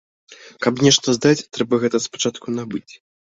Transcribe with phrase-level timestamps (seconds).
[0.65, 2.93] Каб нешта здаць, трэба гэта спачатку набыць.